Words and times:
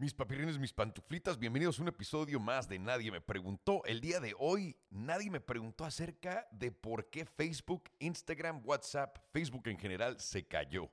Mis 0.00 0.14
papirines, 0.14 0.60
mis 0.60 0.72
pantuflitas, 0.72 1.36
bienvenidos 1.36 1.76
a 1.76 1.82
un 1.82 1.88
episodio 1.88 2.38
más 2.38 2.68
de 2.68 2.78
Nadie 2.78 3.10
me 3.10 3.20
preguntó. 3.20 3.84
El 3.84 4.00
día 4.00 4.20
de 4.20 4.32
hoy 4.38 4.76
nadie 4.90 5.28
me 5.28 5.40
preguntó 5.40 5.84
acerca 5.84 6.46
de 6.52 6.70
por 6.70 7.10
qué 7.10 7.24
Facebook, 7.24 7.90
Instagram, 7.98 8.62
WhatsApp, 8.64 9.18
Facebook 9.32 9.66
en 9.66 9.76
general 9.76 10.20
se 10.20 10.46
cayó. 10.46 10.88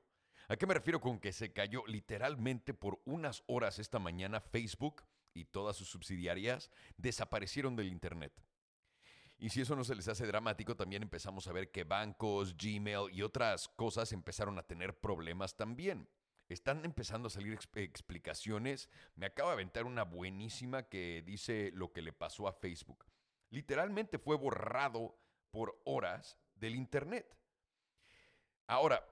¿A 0.48 0.56
qué 0.56 0.66
me 0.66 0.74
refiero 0.74 1.00
con 1.00 1.20
que 1.20 1.32
se 1.34 1.54
cayó? 1.54 1.84
Literalmente 1.86 2.74
por 2.74 3.00
unas 3.06 3.44
horas 3.46 3.78
esta 3.78 4.00
mañana 4.00 4.42
Facebook 4.42 5.04
y 5.36 5.46
todas 5.46 5.76
sus 5.76 5.88
subsidiarias 5.88 6.72
desaparecieron 6.98 7.76
del 7.76 7.90
Internet. 7.90 8.34
Y 9.38 9.50
si 9.50 9.62
eso 9.62 9.76
no 9.76 9.84
se 9.84 9.94
les 9.94 10.08
hace 10.08 10.26
dramático, 10.26 10.76
también 10.76 11.04
empezamos 11.04 11.48
a 11.48 11.52
ver 11.52 11.70
que 11.70 11.84
bancos, 11.84 12.58
Gmail 12.58 13.12
y 13.12 13.22
otras 13.22 13.68
cosas 13.68 14.12
empezaron 14.14 14.58
a 14.58 14.64
tener 14.64 15.00
problemas 15.00 15.56
también. 15.56 16.10
Están 16.48 16.86
empezando 16.86 17.28
a 17.28 17.32
salir 17.32 17.58
explicaciones. 17.76 18.90
Me 19.16 19.26
acaba 19.26 19.50
de 19.50 19.54
aventar 19.56 19.86
una 19.86 20.04
buenísima 20.04 20.84
que 20.84 21.24
dice 21.26 21.72
lo 21.74 21.92
que 21.92 22.02
le 22.02 22.14
pasó 22.14 22.48
a 22.48 22.54
Facebook. 22.54 23.06
Literalmente 23.50 24.20
fue 24.20 24.38
borrado 24.38 25.18
por 25.52 25.82
horas 25.86 26.38
del 26.56 26.76
Internet. 26.76 27.38
Ahora, 28.68 29.06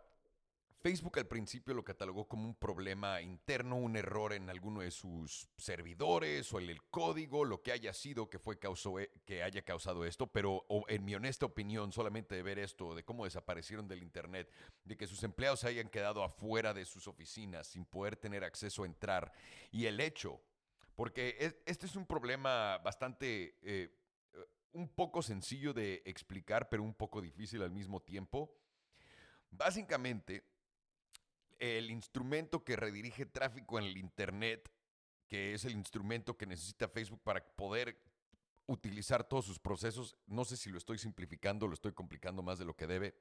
Facebook 0.83 1.17
al 1.17 1.27
principio 1.27 1.73
lo 1.73 1.85
catalogó 1.85 2.27
como 2.27 2.43
un 2.43 2.55
problema 2.55 3.21
interno, 3.21 3.77
un 3.77 3.95
error 3.95 4.33
en 4.33 4.49
alguno 4.49 4.81
de 4.81 4.91
sus 4.91 5.47
servidores 5.57 6.51
o 6.51 6.59
en 6.59 6.69
el 6.69 6.83
código, 6.83 7.45
lo 7.45 7.61
que 7.61 7.71
haya 7.71 7.93
sido 7.93 8.29
que, 8.29 8.37
fue 8.37 8.59
causó, 8.59 8.99
eh, 8.99 9.09
que 9.23 9.43
haya 9.43 9.61
causado 9.61 10.03
esto, 10.03 10.27
pero 10.27 10.65
en 10.89 11.05
mi 11.05 11.15
honesta 11.15 11.45
opinión, 11.45 11.93
solamente 11.93 12.35
de 12.35 12.43
ver 12.43 12.59
esto, 12.59 12.95
de 12.95 13.05
cómo 13.05 13.23
desaparecieron 13.23 13.87
del 13.87 14.03
Internet, 14.03 14.51
de 14.83 14.97
que 14.97 15.07
sus 15.07 15.23
empleados 15.23 15.63
hayan 15.63 15.87
quedado 15.87 16.21
afuera 16.21 16.73
de 16.73 16.83
sus 16.83 17.07
oficinas 17.07 17.67
sin 17.67 17.85
poder 17.85 18.17
tener 18.17 18.43
acceso 18.43 18.83
a 18.83 18.85
entrar, 18.85 19.31
y 19.71 19.85
el 19.85 20.01
hecho, 20.01 20.41
porque 20.95 21.61
este 21.65 21.85
es 21.85 21.95
un 21.95 22.05
problema 22.05 22.77
bastante, 22.79 23.57
eh, 23.61 23.89
un 24.73 24.89
poco 24.89 25.21
sencillo 25.21 25.73
de 25.73 26.03
explicar, 26.03 26.67
pero 26.67 26.83
un 26.83 26.93
poco 26.93 27.21
difícil 27.21 27.61
al 27.61 27.71
mismo 27.71 28.01
tiempo. 28.01 28.53
Básicamente, 29.49 30.43
el 31.59 31.91
instrumento 31.91 32.63
que 32.63 32.75
redirige 32.75 33.25
tráfico 33.25 33.79
en 33.79 33.85
el 33.85 33.97
Internet, 33.97 34.71
que 35.27 35.53
es 35.53 35.65
el 35.65 35.73
instrumento 35.73 36.37
que 36.37 36.45
necesita 36.45 36.87
Facebook 36.87 37.21
para 37.23 37.43
poder 37.55 37.97
utilizar 38.67 39.23
todos 39.23 39.45
sus 39.45 39.59
procesos, 39.59 40.15
no 40.25 40.45
sé 40.45 40.57
si 40.57 40.69
lo 40.69 40.77
estoy 40.77 40.97
simplificando, 40.97 41.67
lo 41.67 41.73
estoy 41.73 41.93
complicando 41.93 42.41
más 42.43 42.59
de 42.59 42.65
lo 42.65 42.75
que 42.75 42.87
debe. 42.87 43.15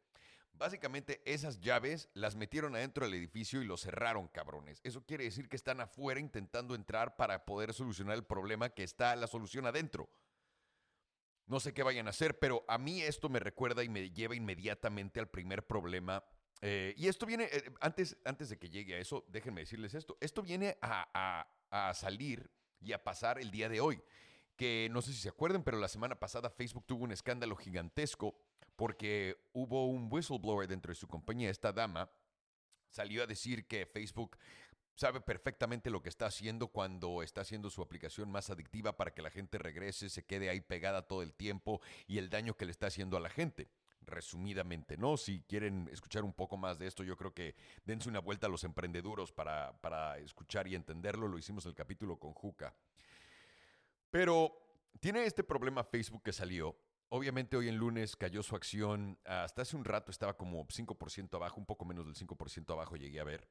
Básicamente 0.55 1.23
esas 1.25 1.61
llaves 1.61 2.11
las 2.15 2.37
metieron 2.37 2.77
adentro 2.77 3.07
del 3.07 3.15
edificio 3.15 3.63
y 3.63 3.65
lo 3.65 3.77
cerraron, 3.77 4.29
cabrones. 4.29 4.81
Eso 4.85 5.05
quiere 5.05 5.25
decir 5.25 5.49
que 5.49 5.57
están 5.57 5.81
afuera 5.81 6.21
intentando 6.21 6.75
entrar 6.75 7.17
para 7.17 7.45
poder 7.45 7.73
solucionar 7.73 8.17
el 8.17 8.25
problema 8.25 8.69
que 8.69 8.85
está 8.85 9.17
la 9.17 9.27
solución 9.27 9.67
adentro. 9.67 10.11
No 11.47 11.59
sé 11.59 11.75
qué 11.75 11.83
vayan 11.83 12.07
a 12.07 12.11
hacer, 12.11 12.39
pero 12.39 12.65
a 12.69 12.79
mí 12.79 13.03
esto 13.03 13.29
me 13.29 13.41
recuerda 13.41 13.83
y 13.83 13.89
me 13.89 14.11
lleva 14.11 14.37
inmediatamente 14.37 15.21
al 15.21 15.29
primer 15.29 15.67
problema 15.67 16.23
eh, 16.65 16.95
y 16.97 17.09
esto 17.09 17.27
viene, 17.27 17.49
eh, 17.51 17.75
antes, 17.81 18.17
antes 18.25 18.49
de 18.49 18.57
que 18.57 18.71
llegue 18.71 18.95
a 18.95 18.99
eso, 18.99 19.25
déjenme 19.29 19.63
decirles 19.63 19.95
esto, 19.95 20.17
esto 20.21 20.43
viene 20.43 20.79
a, 20.81 21.49
a, 21.71 21.95
salir 21.95 22.49
y 22.81 22.93
a 22.93 23.03
pasar 23.03 23.41
el 23.41 23.51
día 23.51 23.69
de 23.69 23.81
hoy. 23.81 24.01
Que 24.57 24.89
no 24.93 25.03
sé 25.03 25.13
si 25.13 25.19
se 25.19 25.29
acuerdan, 25.29 25.65
pero 25.65 25.79
la 25.79 25.89
semana 25.89 26.15
pasada 26.15 26.51
Facebook 26.51 26.85
tuvo 26.87 27.03
un 27.03 27.11
escándalo 27.11 27.57
gigantesco 27.57 28.39
porque 28.77 29.37
hubo 29.53 29.89
un 29.89 30.09
whistleblower 30.11 30.69
dentro 30.69 30.93
de 30.93 30.95
su 30.95 31.09
compañía, 31.09 31.51
esta 31.51 31.73
dama 31.73 32.11
salió 32.91 33.23
a 33.23 33.27
decir 33.27 33.67
que 33.67 33.87
Facebook 33.87 34.37
sabe 34.95 35.21
perfectamente 35.21 35.91
lo 35.91 36.03
que 36.03 36.11
está 36.11 36.27
haciendo 36.27 36.69
cuando 36.69 37.23
está 37.23 37.41
haciendo 37.41 37.71
su 37.71 37.83
aplicación 37.83 38.31
más 38.31 38.51
adictiva 38.51 38.97
para 38.97 39.13
que 39.13 39.23
la 39.23 39.31
gente 39.31 39.59
regrese, 39.59 40.11
se 40.11 40.25
quede 40.25 40.49
ahí 40.51 40.61
pegada 40.61 41.03
todo 41.03 41.23
el 41.23 41.33
tiempo 41.33 41.81
y 42.07 42.19
el 42.19 42.29
daño 42.29 42.57
que 42.57 42.67
le 42.67 42.71
está 42.71 42.87
haciendo 42.87 43.17
a 43.17 43.21
la 43.21 43.31
gente 43.31 43.69
resumidamente, 44.07 44.97
¿no? 44.97 45.17
Si 45.17 45.43
quieren 45.43 45.89
escuchar 45.93 46.25
un 46.25 46.33
poco 46.33 46.57
más 46.57 46.79
de 46.79 46.87
esto, 46.87 47.05
yo 47.05 47.17
creo 47.17 47.33
que 47.33 47.55
dense 47.85 48.09
una 48.09 48.21
vuelta 48.21 48.47
a 48.47 48.51
los 48.51 48.65
emprendeduros 48.65 49.33
para, 49.33 49.73
para 49.81 50.19
escuchar 50.19 50.67
y 50.69 50.75
entenderlo. 50.75 51.29
Lo 51.29 51.39
hicimos 51.39 51.65
en 51.65 51.71
el 51.71 51.75
capítulo 51.75 52.19
con 52.19 52.33
Juca. 52.33 52.75
Pero 54.11 54.53
tiene 55.01 55.25
este 55.25 55.45
problema 55.45 55.85
Facebook 55.85 56.23
que 56.23 56.33
salió. 56.33 56.77
Obviamente 57.09 57.57
hoy 57.57 57.69
en 57.69 57.77
lunes 57.77 58.17
cayó 58.17 58.43
su 58.43 58.57
acción. 58.57 59.19
Hasta 59.25 59.63
hace 59.63 59.77
un 59.77 59.85
rato 59.85 60.11
estaba 60.11 60.37
como 60.37 60.67
5% 60.67 61.35
abajo, 61.35 61.61
un 61.61 61.67
poco 61.67 61.85
menos 61.85 62.07
del 62.07 62.15
5% 62.15 62.73
abajo 62.73 62.97
llegué 62.97 63.21
a 63.21 63.25
ver. 63.25 63.49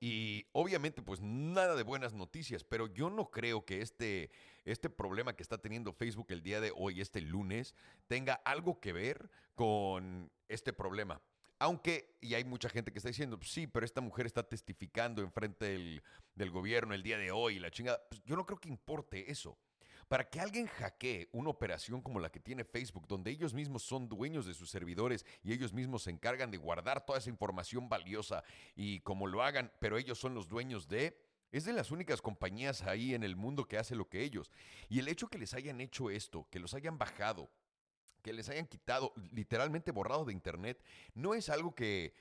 Y 0.00 0.46
obviamente, 0.52 1.02
pues 1.02 1.20
nada 1.20 1.74
de 1.74 1.82
buenas 1.82 2.14
noticias, 2.14 2.62
pero 2.62 2.86
yo 2.86 3.10
no 3.10 3.30
creo 3.30 3.64
que 3.64 3.82
este, 3.82 4.30
este 4.64 4.88
problema 4.88 5.34
que 5.34 5.42
está 5.42 5.58
teniendo 5.58 5.92
Facebook 5.92 6.26
el 6.30 6.42
día 6.42 6.60
de 6.60 6.72
hoy, 6.76 7.00
este 7.00 7.20
lunes, 7.20 7.74
tenga 8.06 8.34
algo 8.44 8.80
que 8.80 8.92
ver 8.92 9.28
con 9.56 10.30
este 10.48 10.72
problema. 10.72 11.20
Aunque, 11.58 12.14
y 12.20 12.34
hay 12.34 12.44
mucha 12.44 12.68
gente 12.68 12.92
que 12.92 12.98
está 12.98 13.08
diciendo, 13.08 13.40
sí, 13.42 13.66
pero 13.66 13.84
esta 13.84 14.00
mujer 14.00 14.26
está 14.26 14.44
testificando 14.44 15.22
en 15.22 15.32
frente 15.32 15.64
del, 15.64 16.02
del 16.36 16.50
gobierno 16.50 16.94
el 16.94 17.02
día 17.02 17.18
de 17.18 17.32
hoy, 17.32 17.58
la 17.58 17.72
chingada. 17.72 18.00
Pues 18.08 18.22
yo 18.24 18.36
no 18.36 18.46
creo 18.46 18.60
que 18.60 18.68
importe 18.68 19.30
eso. 19.32 19.58
Para 20.08 20.28
que 20.28 20.40
alguien 20.40 20.66
hackee 20.66 21.28
una 21.32 21.50
operación 21.50 22.00
como 22.00 22.18
la 22.18 22.30
que 22.30 22.40
tiene 22.40 22.64
Facebook, 22.64 23.06
donde 23.06 23.30
ellos 23.30 23.52
mismos 23.52 23.82
son 23.82 24.08
dueños 24.08 24.46
de 24.46 24.54
sus 24.54 24.70
servidores 24.70 25.26
y 25.42 25.52
ellos 25.52 25.74
mismos 25.74 26.02
se 26.02 26.10
encargan 26.10 26.50
de 26.50 26.56
guardar 26.56 27.04
toda 27.04 27.18
esa 27.18 27.28
información 27.28 27.90
valiosa 27.90 28.42
y 28.74 29.00
como 29.00 29.26
lo 29.26 29.42
hagan, 29.42 29.70
pero 29.80 29.98
ellos 29.98 30.18
son 30.18 30.34
los 30.34 30.48
dueños 30.48 30.88
de... 30.88 31.16
Es 31.50 31.64
de 31.64 31.72
las 31.72 31.90
únicas 31.90 32.20
compañías 32.20 32.82
ahí 32.82 33.14
en 33.14 33.22
el 33.22 33.34
mundo 33.34 33.66
que 33.66 33.78
hace 33.78 33.94
lo 33.94 34.08
que 34.08 34.22
ellos. 34.22 34.50
Y 34.90 34.98
el 34.98 35.08
hecho 35.08 35.28
que 35.28 35.38
les 35.38 35.54
hayan 35.54 35.80
hecho 35.80 36.10
esto, 36.10 36.46
que 36.50 36.58
los 36.58 36.74
hayan 36.74 36.98
bajado, 36.98 37.50
que 38.22 38.34
les 38.34 38.48
hayan 38.50 38.66
quitado, 38.66 39.12
literalmente 39.32 39.90
borrado 39.90 40.26
de 40.26 40.34
Internet, 40.34 40.82
no 41.14 41.32
es 41.34 41.48
algo 41.48 41.74
que 41.74 42.14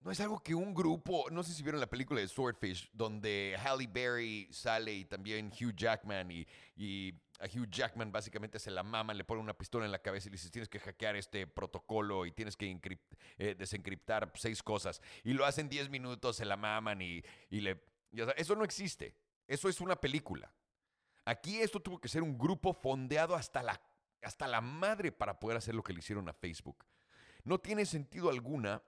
no 0.00 0.12
es 0.12 0.20
algo 0.20 0.38
que 0.38 0.54
un 0.54 0.74
grupo, 0.74 1.26
no 1.30 1.42
sé 1.42 1.52
si 1.52 1.62
vieron 1.62 1.80
la 1.80 1.88
película 1.88 2.20
de 2.20 2.28
Swordfish, 2.28 2.88
donde 2.92 3.56
Halle 3.58 3.88
Berry 3.88 4.48
sale 4.52 4.94
y 4.94 5.04
también 5.04 5.48
Hugh 5.48 5.74
Jackman 5.74 6.30
y, 6.30 7.14
a 7.40 7.46
Hugh 7.46 7.68
Jackman 7.70 8.10
básicamente 8.10 8.58
se 8.58 8.70
la 8.70 8.82
mama, 8.82 9.14
le 9.14 9.24
pone 9.24 9.40
una 9.40 9.54
pistola 9.54 9.84
en 9.84 9.92
la 9.92 10.00
cabeza 10.00 10.28
y 10.28 10.30
le 10.30 10.36
dice 10.36 10.50
tienes 10.50 10.68
que 10.68 10.80
hackear 10.80 11.16
este 11.16 11.46
protocolo 11.46 12.26
y 12.26 12.32
tienes 12.32 12.56
que 12.56 12.80
eh, 13.38 13.54
desencriptar 13.56 14.32
seis 14.34 14.62
cosas. 14.62 15.00
Y 15.22 15.32
lo 15.34 15.44
hacen 15.44 15.68
10 15.68 15.88
minutos, 15.90 16.36
se 16.36 16.44
la 16.44 16.56
maman 16.56 17.00
y, 17.02 17.22
le... 17.50 17.80
eso 18.36 18.56
no 18.56 18.64
existe, 18.64 19.14
eso 19.46 19.68
es 19.68 19.80
una 19.80 19.96
película. 19.96 20.52
Aquí 21.24 21.60
esto 21.60 21.80
tuvo 21.80 22.00
que 22.00 22.08
ser 22.08 22.22
un 22.22 22.38
grupo 22.38 22.72
fondeado 22.72 23.34
hasta 23.34 23.62
la, 23.62 23.80
hasta 24.22 24.46
la 24.48 24.60
madre 24.60 25.12
para 25.12 25.38
poder 25.38 25.58
hacer 25.58 25.74
lo 25.74 25.82
que 25.82 25.92
le 25.92 25.98
hicieron 25.98 26.28
a 26.28 26.32
Facebook. 26.32 26.84
No 27.44 27.58
tiene 27.58 27.84
sentido 27.86 28.30
alguna 28.30 28.82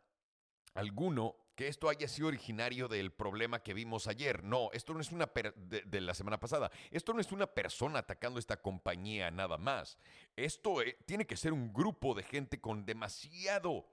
alguno 0.74 1.36
que 1.60 1.68
esto 1.68 1.90
haya 1.90 2.08
sido 2.08 2.28
originario 2.28 2.88
del 2.88 3.12
problema 3.12 3.62
que 3.62 3.74
vimos 3.74 4.06
ayer. 4.06 4.42
No, 4.42 4.70
esto 4.72 4.94
no 4.94 5.00
es 5.00 5.12
una 5.12 5.30
de, 5.56 6.00
la 6.00 6.14
semana 6.14 6.40
pasada. 6.40 6.70
Esto 6.90 7.12
no 7.12 7.20
es 7.20 7.32
una 7.32 7.46
persona 7.46 7.98
atacando 7.98 8.38
esta 8.38 8.56
compañía 8.56 9.30
nada 9.30 9.58
más. 9.58 9.98
Esto 10.36 10.80
eh, 10.80 10.96
tiene 11.04 11.26
que 11.26 11.36
ser 11.36 11.52
un 11.52 11.70
grupo 11.70 12.14
de 12.14 12.22
gente 12.22 12.60
con 12.62 12.86
demasiado 12.86 13.86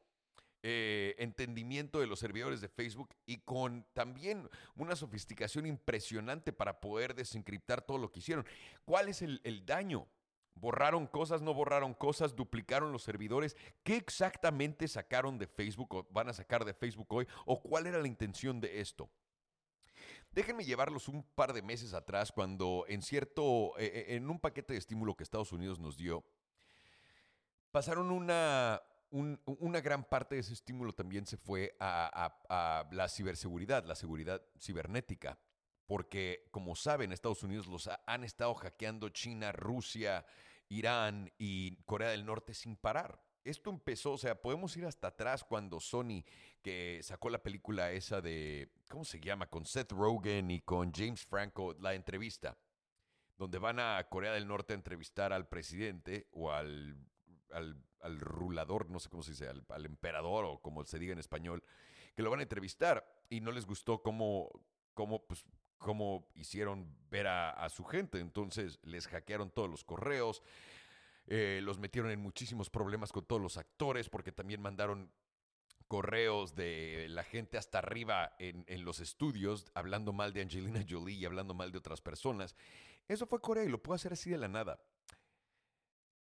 eh, 0.63 1.15
entendimiento 1.17 1.99
de 1.99 2.07
los 2.07 2.19
servidores 2.19 2.61
de 2.61 2.69
Facebook 2.69 3.09
y 3.25 3.39
con 3.39 3.85
también 3.91 4.49
una 4.77 4.95
sofisticación 4.95 5.65
impresionante 5.65 6.53
para 6.53 6.79
poder 6.79 7.15
desencriptar 7.15 7.81
todo 7.81 7.97
lo 7.97 8.11
que 8.13 8.19
hicieron. 8.19 8.45
¿Cuál 8.85 9.09
es 9.09 9.21
el 9.21 9.65
daño? 9.65 10.07
¿Borraron 10.59 11.07
cosas, 11.07 11.41
no 11.41 11.53
borraron 11.53 11.93
cosas, 11.93 12.35
duplicaron 12.35 12.91
los 12.91 13.03
servidores? 13.03 13.55
¿Qué 13.83 13.95
exactamente 13.95 14.87
sacaron 14.87 15.37
de 15.37 15.47
Facebook 15.47 15.93
o 15.93 16.07
van 16.11 16.29
a 16.29 16.33
sacar 16.33 16.65
de 16.65 16.73
Facebook 16.73 17.07
hoy? 17.09 17.27
¿O 17.45 17.61
cuál 17.61 17.87
era 17.87 17.99
la 17.99 18.07
intención 18.07 18.59
de 18.59 18.79
esto? 18.79 19.09
Déjenme 20.31 20.65
llevarlos 20.65 21.07
un 21.07 21.23
par 21.23 21.53
de 21.53 21.61
meses 21.61 21.93
atrás 21.93 22.31
cuando 22.31 22.85
en 22.87 23.01
cierto, 23.01 23.77
eh, 23.79 23.85
eh, 24.09 24.15
en 24.15 24.29
un 24.29 24.39
paquete 24.39 24.73
de 24.73 24.79
estímulo 24.79 25.15
que 25.15 25.23
Estados 25.23 25.51
Unidos 25.51 25.79
nos 25.79 25.97
dio, 25.97 26.23
pasaron 27.71 28.11
una, 28.11 28.81
una 29.09 29.81
gran 29.81 30.03
parte 30.03 30.35
de 30.35 30.41
ese 30.41 30.53
estímulo 30.53 30.93
también 30.93 31.25
se 31.25 31.37
fue 31.37 31.75
a 31.79 32.87
la 32.91 33.07
ciberseguridad, 33.09 33.85
la 33.85 33.95
seguridad 33.95 34.41
cibernética 34.59 35.39
porque 35.87 36.47
como 36.51 36.75
saben, 36.75 37.11
Estados 37.11 37.43
Unidos 37.43 37.67
los 37.67 37.89
han 38.05 38.23
estado 38.23 38.53
hackeando 38.53 39.09
China, 39.09 39.51
Rusia, 39.51 40.25
Irán 40.69 41.31
y 41.37 41.77
Corea 41.83 42.09
del 42.09 42.25
Norte 42.25 42.53
sin 42.53 42.75
parar. 42.75 43.21
Esto 43.43 43.69
empezó, 43.69 44.11
o 44.11 44.17
sea, 44.17 44.41
podemos 44.41 44.75
ir 44.75 44.85
hasta 44.85 45.07
atrás 45.07 45.45
cuando 45.45 45.79
Sony, 45.79 46.25
que 46.61 46.99
sacó 47.01 47.29
la 47.29 47.41
película 47.41 47.91
esa 47.91 48.19
de, 48.19 48.73
¿cómo 48.89 49.05
se 49.05 49.21
llama? 49.21 49.47
Con 49.47 49.65
Seth 49.65 49.93
Rogen 49.93 50.51
y 50.51 50.59
con 50.59 50.91
James 50.93 51.25
Franco, 51.25 51.73
la 51.79 51.93
entrevista, 51.93 52.57
donde 53.37 53.57
van 53.57 53.79
a 53.79 54.05
Corea 54.09 54.33
del 54.33 54.47
Norte 54.47 54.73
a 54.73 54.75
entrevistar 54.75 55.31
al 55.31 55.47
presidente 55.47 56.27
o 56.31 56.51
al, 56.51 56.97
al, 57.51 58.19
rulador, 58.19 58.89
no 58.89 58.99
sé 58.99 59.07
cómo 59.09 59.23
se 59.23 59.31
dice, 59.31 59.47
al, 59.47 59.63
al 59.69 59.85
emperador 59.85 60.43
o 60.43 60.61
como 60.61 60.83
se 60.83 60.99
diga 60.99 61.13
en 61.13 61.19
español, 61.19 61.63
que 62.13 62.23
lo 62.23 62.29
van 62.29 62.41
a 62.41 62.43
entrevistar 62.43 63.05
y 63.29 63.39
no 63.39 63.51
les 63.51 63.65
gustó 63.65 64.01
cómo, 64.01 64.49
cómo 64.93 65.25
pues, 65.25 65.45
cómo 65.77 66.27
hicieron 66.35 66.95
ver 67.09 67.27
a, 67.27 67.67
su 67.69 67.83
gente. 67.83 68.19
Entonces 68.19 68.79
les 68.83 69.07
hackearon 69.07 69.51
todos 69.51 69.69
los 69.69 69.83
correos, 69.83 70.43
eh, 71.27 71.59
los 71.63 71.79
metieron 71.79 72.11
en 72.11 72.19
muchísimos 72.19 72.69
problemas 72.69 73.11
con 73.11 73.25
todos 73.25 73.41
los 73.41 73.57
actores 73.57 74.09
porque 74.09 74.31
también 74.31 74.61
mandaron 74.61 75.11
correos 75.87 76.55
de 76.55 77.07
la 77.09 77.23
gente 77.23 77.57
hasta 77.57 77.79
arriba 77.79 78.35
en, 78.39 78.65
los 78.83 78.99
estudios 78.99 79.71
hablando 79.73 80.11
mal 80.13 80.33
de 80.33 80.41
Angelina 80.41 80.85
Jolie 80.87 81.15
y 81.15 81.25
hablando 81.25 81.53
mal 81.53 81.71
de 81.71 81.77
otras 81.77 82.01
personas. 82.01 82.55
Eso 83.07 83.25
fue 83.25 83.39
Corea 83.39 83.63
y 83.63 83.69
lo 83.69 83.81
puedo 83.81 83.95
hacer 83.95 84.13
así 84.13 84.29
de 84.29 84.37
la 84.37 84.49
nada. 84.49 84.81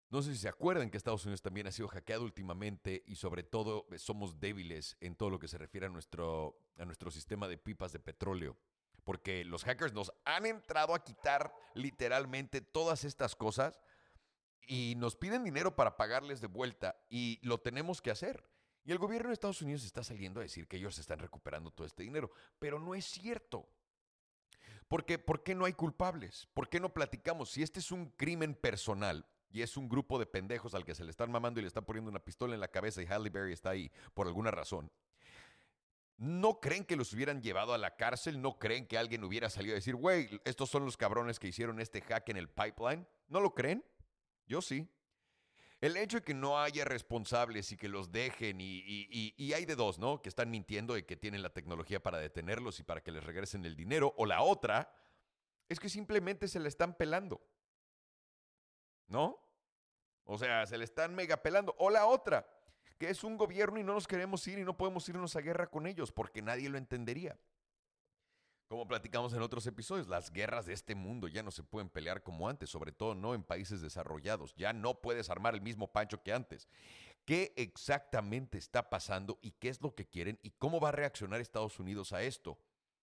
No 0.10 0.22
sé 0.22 0.34
si 0.34 0.38
se 0.38 0.50
acuerdan 0.50 0.92
que 0.92 0.98
Estados 0.98 1.26
Unidos 1.26 1.42
también 1.42 1.66
ha 1.66 1.72
sido 1.72 1.88
hackeado 1.88 2.24
últimamente 2.24 3.04
y 3.08 3.16
sobre 3.16 3.42
todo 3.42 3.88
eh, 3.92 3.98
somos 3.98 4.40
débiles 4.40 4.96
en 5.00 5.16
todo 5.16 5.32
lo 5.32 5.40
que 5.40 5.48
se 5.48 5.58
refiere 5.58 5.88
a 5.88 5.90
nuestro, 5.90 6.60
a 6.78 6.86
nuestro 6.86 7.10
sistema 7.10 7.48
de 7.48 7.58
pipas 7.58 7.94
de 7.94 8.00
petróleo. 8.00 8.56
Porque 9.04 9.44
los 9.46 9.64
hackers 9.64 9.94
nos 9.94 10.14
han 10.26 10.46
entrado 10.46 10.96
a 10.96 11.04
quitar 11.04 11.54
literalmente 11.74 12.62
todas 12.62 13.04
estas 13.04 13.36
cosas 13.36 13.82
y 14.68 14.96
nos 14.98 15.16
piden 15.16 15.44
dinero 15.44 15.76
para 15.76 15.98
pagarles 15.98 16.42
de 16.42 16.48
vuelta 16.48 16.96
y 17.10 17.40
lo 17.42 17.60
tenemos 17.60 18.02
que 18.02 18.12
hacer. 18.12 18.50
Y 18.86 18.92
el 18.92 18.98
gobierno 18.98 19.30
de 19.30 19.34
Estados 19.34 19.62
Unidos 19.62 19.86
está 19.86 20.04
saliendo 20.04 20.40
a 20.40 20.44
decir 20.44 20.68
que 20.68 20.78
ellos 20.78 20.98
están 20.98 21.20
recuperando 21.20 21.72
todo 21.72 21.88
este 21.88 22.04
dinero, 22.04 22.32
pero 22.60 22.80
no 22.80 22.96
es 22.96 23.06
cierto. 23.06 23.68
Porque, 24.88 25.18
¿Por 25.18 25.44
qué 25.44 25.56
no 25.56 25.66
hay 25.66 25.74
culpables? 25.74 26.48
¿Por 26.54 26.70
qué 26.70 26.80
no 26.80 26.94
platicamos? 26.94 27.50
Si 27.50 27.64
este 27.64 27.80
es 27.80 27.92
un 27.92 28.10
crimen 28.12 28.54
personal 28.54 29.26
y 29.50 29.62
es 29.62 29.78
un 29.78 29.88
grupo 29.88 30.20
de 30.20 30.26
pendejos 30.26 30.74
al 30.76 30.84
que 30.84 30.96
se 30.96 31.04
le 31.04 31.12
están 31.12 31.32
mamando 31.32 31.60
y 31.60 31.64
le 31.64 31.68
están 31.68 31.86
poniendo 31.86 32.10
una 32.10 32.24
pistola 32.24 32.54
en 32.56 32.60
la 32.60 32.68
cabeza 32.68 33.02
y 33.02 33.06
Halle 33.06 33.30
Berry 33.30 33.54
está 33.54 33.70
ahí 33.70 33.92
por 34.14 34.28
alguna 34.28 34.52
razón, 34.52 34.92
¿no 36.18 36.60
creen 36.60 36.86
que 36.86 36.96
los 36.96 37.14
hubieran 37.14 37.42
llevado 37.42 37.74
a 37.74 37.78
la 37.78 37.96
cárcel? 37.96 38.42
¿No 38.42 38.60
creen 38.60 38.88
que 38.88 38.98
alguien 38.98 39.24
hubiera 39.24 39.50
salido 39.50 39.74
a 39.74 39.76
decir, 39.76 39.96
güey, 39.96 40.42
estos 40.46 40.70
son 40.70 40.86
los 40.86 40.98
cabrones 40.98 41.40
que 41.40 41.48
hicieron 41.48 41.80
este 41.80 42.02
hack 42.02 42.30
en 42.30 42.38
el 42.38 42.50
pipeline? 42.50 43.08
¿No 43.28 43.42
lo 43.42 43.54
creen? 43.54 43.84
Yo 44.46 44.62
sí. 44.62 44.90
El 45.82 45.98
hecho 45.98 46.18
de 46.18 46.24
que 46.24 46.34
no 46.34 46.62
haya 46.62 46.86
responsables 46.86 47.74
y 47.74 47.78
que 47.78 47.90
los 47.90 48.10
dejen, 48.10 48.60
y, 48.62 49.54
hay 49.54 49.66
de 49.66 49.76
dos, 49.76 50.00
¿no? 50.00 50.22
Que 50.22 50.30
están 50.30 50.50
mintiendo 50.50 50.98
y 50.98 51.04
que 51.04 51.18
tienen 51.18 51.42
la 51.42 51.50
tecnología 51.50 52.02
para 52.02 52.20
detenerlos 52.20 52.80
y 52.80 52.84
para 52.84 53.04
que 53.04 53.12
les 53.12 53.22
regresen 53.22 53.66
el 53.66 53.76
dinero. 53.76 54.14
O 54.18 54.26
la 54.26 54.42
otra 54.44 54.96
es 55.68 55.82
que 55.82 55.90
simplemente 55.90 56.48
se 56.48 56.60
la 56.60 56.70
están 56.70 56.96
pelando. 56.96 57.46
¿No? 59.08 59.44
O 60.24 60.38
sea, 60.38 60.66
se 60.66 60.78
le 60.78 60.86
están 60.86 61.14
mega 61.16 61.36
pelando. 61.36 61.76
O 61.78 61.90
la 61.90 62.06
otra, 62.06 62.48
que 62.98 63.10
es 63.10 63.24
un 63.24 63.38
gobierno 63.38 63.80
y 63.80 63.84
no 63.84 63.94
nos 63.94 64.08
queremos 64.08 64.48
ir 64.48 64.60
y 64.60 64.64
no 64.64 64.78
podemos 64.78 65.08
irnos 65.10 65.36
a 65.36 65.42
guerra 65.42 65.68
con 65.68 65.88
ellos 65.88 66.12
porque 66.12 66.42
nadie 66.42 66.70
lo 66.70 66.78
entendería. 66.78 67.38
Como 68.74 68.88
platicamos 68.88 69.34
en 69.34 69.42
otros 69.44 69.68
episodios, 69.68 70.08
las 70.08 70.32
guerras 70.32 70.66
de 70.66 70.74
este 70.74 70.96
mundo 70.96 71.28
ya 71.28 71.44
no 71.44 71.52
se 71.52 71.62
pueden 71.62 71.90
pelear 71.90 72.24
como 72.24 72.50
antes, 72.50 72.72
sobre 72.72 72.92
todo 72.92 73.14
no 73.14 73.36
en 73.36 73.44
países 73.44 73.82
desarrollados. 73.82 74.56
Ya 74.56 74.74
no 74.74 75.00
puedes 75.00 75.30
armar 75.30 75.54
el 75.54 75.62
mismo 75.62 75.92
pancho 75.92 76.24
que 76.24 76.34
antes. 76.34 76.68
¿Qué 77.26 77.54
exactamente 77.56 78.58
está 78.58 78.90
pasando 78.90 79.38
y 79.44 79.52
qué 79.52 79.70
es 79.70 79.80
lo 79.82 79.94
que 79.94 80.08
quieren 80.08 80.40
y 80.42 80.50
cómo 80.52 80.80
va 80.80 80.90
a 80.90 80.94
reaccionar 80.94 81.40
Estados 81.40 81.80
Unidos 81.80 82.14
a 82.14 82.24
esto? 82.24 82.58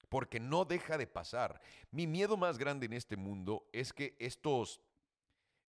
Porque 0.09 0.41
no 0.41 0.65
deja 0.65 0.99
de 0.99 1.07
pasar. 1.07 1.61
Mi 1.93 2.09
miedo 2.09 2.37
más 2.37 2.59
grande 2.59 2.87
en 2.87 2.95
este 2.95 3.17
mundo 3.17 3.69
es 3.73 3.93
que 3.93 4.17
estos, 4.19 4.81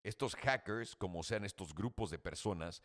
estos 0.03 0.35
hackers, 0.35 0.97
como 0.97 1.23
sean 1.23 1.45
estos 1.45 1.75
grupos 1.75 2.11
de 2.11 2.19
personas, 2.19 2.83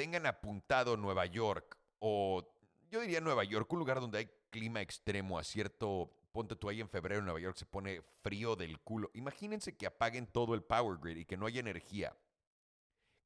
tengan 0.00 0.24
apuntado 0.24 0.96
Nueva 0.96 1.26
York 1.26 1.76
o 1.98 2.42
yo 2.90 3.02
diría 3.02 3.20
Nueva 3.20 3.44
York, 3.44 3.70
un 3.70 3.80
lugar 3.80 4.00
donde 4.00 4.16
hay 4.16 4.30
clima 4.48 4.80
extremo 4.80 5.38
a 5.38 5.44
cierto 5.44 6.10
ponte 6.32 6.56
tú 6.56 6.70
ahí 6.70 6.80
en 6.80 6.88
febrero 6.88 7.18
en 7.18 7.26
Nueva 7.26 7.38
York, 7.38 7.58
se 7.58 7.66
pone 7.66 8.00
frío 8.22 8.56
del 8.56 8.80
culo. 8.80 9.10
Imagínense 9.12 9.76
que 9.76 9.84
apaguen 9.86 10.26
todo 10.26 10.54
el 10.54 10.62
power 10.62 10.98
grid 10.98 11.18
y 11.18 11.24
que 11.26 11.36
no 11.36 11.44
haya 11.44 11.60
energía. 11.60 12.16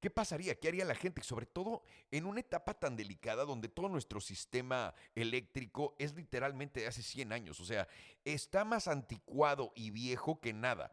¿Qué 0.00 0.11
pasaría? 0.11 0.59
¿Qué 0.59 0.67
haría 0.67 0.85
la 0.85 0.97
gente? 0.97 1.23
Sobre 1.23 1.47
todo 1.47 1.85
en 2.11 2.26
una 2.26 2.41
etapa 2.41 2.75
tan 2.75 2.97
delicada 2.97 3.44
donde 3.44 3.69
todo 3.69 3.88
nuestro 3.88 4.21
sistema 4.21 4.94
eléctrico 5.15 5.94
es 6.00 6.12
literalmente 6.17 6.81
de 6.81 6.88
hace 6.88 7.05
100 7.05 7.32
años. 7.32 7.61
O 7.61 7.65
sea, 7.65 7.87
está 8.25 8.65
más 8.65 8.88
anticuado 8.88 9.71
y 9.76 9.93
viejo 9.93 10.41
que 10.41 10.53
nada. 10.53 10.93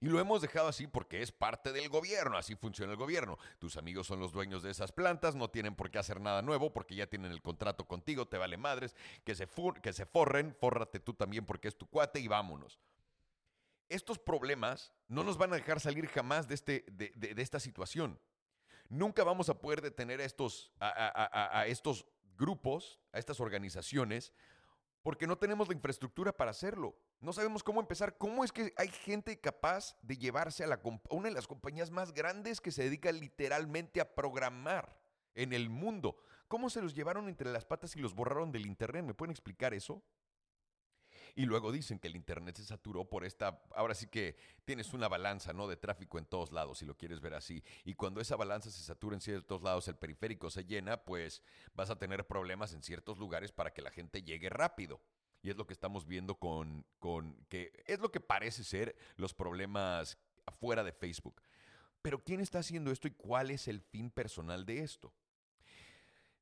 Y 0.00 0.06
lo 0.06 0.20
hemos 0.20 0.42
dejado 0.42 0.68
así 0.68 0.86
porque 0.86 1.22
es 1.22 1.32
parte 1.32 1.72
del 1.72 1.88
gobierno, 1.88 2.36
así 2.36 2.54
funciona 2.54 2.92
el 2.92 2.98
gobierno. 2.98 3.38
Tus 3.58 3.76
amigos 3.76 4.06
son 4.06 4.20
los 4.20 4.32
dueños 4.32 4.62
de 4.62 4.70
esas 4.70 4.92
plantas, 4.92 5.34
no 5.34 5.48
tienen 5.48 5.74
por 5.74 5.90
qué 5.90 5.98
hacer 5.98 6.20
nada 6.20 6.42
nuevo 6.42 6.72
porque 6.72 6.94
ya 6.94 7.06
tienen 7.06 7.32
el 7.32 7.42
contrato 7.42 7.86
contigo, 7.86 8.26
te 8.26 8.38
vale 8.38 8.56
madres, 8.56 8.94
que 9.24 9.34
se, 9.34 9.48
que 9.82 9.92
se 9.92 10.06
forren, 10.06 10.54
fórrate 10.54 11.00
tú 11.00 11.14
también 11.14 11.46
porque 11.46 11.68
es 11.68 11.76
tu 11.76 11.86
cuate 11.86 12.20
y 12.20 12.28
vámonos. 12.28 12.78
Estos 13.88 14.18
problemas 14.18 14.92
no 15.08 15.22
nos 15.22 15.38
van 15.38 15.52
a 15.52 15.56
dejar 15.56 15.78
salir 15.80 16.06
jamás 16.08 16.48
de, 16.48 16.54
este, 16.54 16.84
de, 16.88 17.34
esta 17.42 17.60
situación. 17.60 18.18
Nunca 18.88 19.24
vamos 19.24 19.48
a 19.48 19.58
poder 19.58 19.82
detener 19.82 20.20
estos, 20.20 20.72
a 20.80 21.64
estos 21.66 22.06
grupos, 22.36 22.98
a 23.12 23.18
estas 23.18 23.40
organizaciones, 23.40 24.32
porque 25.04 25.26
no 25.26 25.36
tenemos 25.36 25.68
la 25.68 25.74
infraestructura 25.74 26.32
para 26.32 26.50
hacerlo. 26.50 26.96
No 27.20 27.34
sabemos 27.34 27.62
cómo 27.62 27.78
empezar. 27.78 28.16
¿Cómo 28.16 28.42
es 28.42 28.50
que 28.50 28.72
hay 28.78 28.88
gente 28.88 29.38
capaz 29.38 29.94
de 30.00 30.16
llevarse 30.16 30.64
a, 30.64 30.66
la, 30.66 30.80
una 31.10 31.28
de 31.28 31.34
las 31.34 31.46
compañías 31.46 31.90
más 31.90 32.14
grandes 32.14 32.58
que 32.58 32.72
se 32.72 32.84
dedica 32.84 33.12
literalmente 33.12 34.00
a 34.00 34.14
programar 34.14 34.98
en 35.34 35.52
el 35.52 35.68
mundo? 35.68 36.16
¿Cómo 36.48 36.70
se 36.70 36.80
los 36.80 36.94
llevaron 36.94 37.28
entre 37.28 37.52
las 37.52 37.66
patas 37.66 37.94
y 37.96 38.00
los 38.00 38.14
borraron 38.14 38.50
del 38.50 38.66
Internet? 38.66 39.04
¿Me 39.04 39.12
pueden 39.12 39.30
explicar 39.30 39.74
eso? 39.74 40.02
Y 41.36 41.46
luego 41.46 41.72
dicen 41.72 41.98
que 41.98 42.06
el 42.06 42.14
Internet 42.14 42.56
se 42.56 42.64
saturó 42.64 43.08
por 43.08 43.24
esta, 43.24 43.60
ahora 43.74 43.94
sí 43.94 44.06
que 44.06 44.36
tienes 44.64 44.92
una 44.92 45.08
balanza, 45.08 45.52
¿no? 45.52 45.66
De 45.66 45.76
tráfico 45.76 46.18
en 46.18 46.26
todos 46.26 46.52
lados, 46.52 46.78
si 46.78 46.86
lo 46.86 46.96
quieres 46.96 47.20
ver 47.20 47.34
así. 47.34 47.64
Y 47.84 47.94
cuando 47.94 48.20
esa 48.20 48.36
balanza 48.36 48.70
se 48.70 48.82
satura 48.82 49.16
en 49.16 49.20
ciertos 49.20 49.62
lados, 49.62 49.88
el 49.88 49.96
periférico 49.96 50.48
se 50.48 50.64
llena, 50.64 51.04
pues 51.04 51.42
vas 51.74 51.90
a 51.90 51.98
tener 51.98 52.26
problemas 52.26 52.72
en 52.72 52.82
ciertos 52.82 53.18
lugares 53.18 53.50
para 53.50 53.72
que 53.72 53.82
la 53.82 53.90
gente 53.90 54.22
llegue 54.22 54.48
rápido. 54.48 55.00
Y 55.42 55.50
es 55.50 55.56
lo 55.56 55.66
que 55.66 55.74
estamos 55.74 56.06
viendo 56.06 56.36
con, 56.36 56.86
con 57.00 57.44
que 57.48 57.82
es 57.86 57.98
lo 57.98 58.12
que 58.12 58.20
parece 58.20 58.62
ser 58.62 58.96
los 59.16 59.34
problemas 59.34 60.18
afuera 60.46 60.84
de 60.84 60.92
Facebook. 60.92 61.42
Pero 62.00 62.22
¿quién 62.22 62.40
está 62.40 62.60
haciendo 62.60 62.92
esto 62.92 63.08
y 63.08 63.12
cuál 63.12 63.50
es 63.50 63.66
el 63.66 63.80
fin 63.80 64.10
personal 64.10 64.64
de 64.64 64.80
esto? 64.80 65.12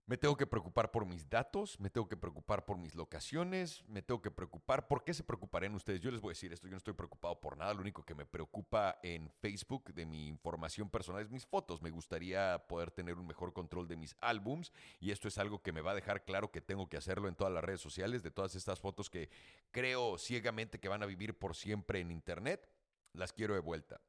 Me 0.05 0.17
tengo 0.17 0.37
que 0.37 0.49
preocupar 0.49 0.91
por 0.91 1.07
mis 1.07 1.31
datos, 1.31 1.79
me 1.79 1.89
tengo 1.89 2.09
que 2.09 2.17
preocupar 2.17 2.65
por 2.65 2.77
mis 2.77 2.97
locaciones, 2.97 3.85
me 3.87 4.03
tengo 4.03 4.21
que 4.21 4.33
preocupar. 4.33 4.89
¿Por 4.89 5.05
qué 5.05 5.15
se 5.15 5.23
preocuparían 5.23 5.77
ustedes? 5.77 6.01
Yo 6.01 6.11
les 6.11 6.21
voy 6.21 6.31
a 6.31 6.35
decir 6.35 6.53
esto, 6.53 6.67
yo 6.67 6.73
no 6.73 6.79
estoy 6.79 6.95
preocupado 6.95 7.41
por 7.41 7.57
nada. 7.57 7.73
Lo 7.73 7.83
único 7.83 8.05
que 8.05 8.17
me 8.17 8.27
preocupa 8.27 8.99
en 9.05 9.31
Facebook 9.31 9.95
de 9.95 10.05
mi 10.05 10.27
información 10.27 10.91
personal 10.91 11.23
es 11.23 11.31
mis 11.31 11.47
fotos. 11.47 11.81
Me 11.83 11.91
gustaría 11.91 12.65
poder 12.67 12.91
tener 12.91 13.17
un 13.17 13.29
mejor 13.29 13.53
control 13.53 13.87
de 13.87 13.97
mis 13.97 14.17
álbums 14.21 14.73
y 14.99 15.13
esto 15.13 15.29
es 15.29 15.39
algo 15.39 15.63
que 15.63 15.71
me 15.71 15.83
va 15.83 15.93
a 15.93 15.95
dejar 15.95 16.25
claro 16.25 16.51
que 16.51 16.61
tengo 16.61 16.89
que 16.89 16.97
hacerlo 16.97 17.29
en 17.29 17.37
todas 17.37 17.53
las 17.53 17.63
redes 17.63 17.81
sociales, 17.81 18.25
de 18.25 18.33
todas 18.33 18.57
estas 18.57 18.81
fotos 18.81 19.09
que 19.09 19.31
creo 19.71 20.19
ciegamente 20.19 20.81
que 20.81 20.89
van 20.89 21.05
a 21.05 21.07
vivir 21.07 21.39
por 21.39 21.55
siempre 21.55 22.01
en 22.01 22.11
Internet. 22.11 22.69
Las 23.13 23.33
quiero 23.33 23.55
de 23.55 23.61
vuelta. 23.61 24.01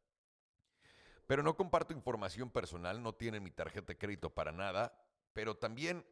Pero 1.27 1.43
no 1.43 1.55
comparto 1.55 1.93
información 1.93 2.49
personal, 2.49 3.01
no 3.01 3.13
tienen 3.13 3.43
mi 3.43 3.51
tarjeta 3.51 3.93
de 3.93 3.97
crédito 3.97 4.31
para 4.31 4.51
nada 4.51 5.02
pero 5.33 5.55
también 5.57 6.05